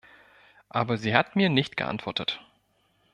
[0.69, 2.41] Aber sie hat mir nicht geantwortet.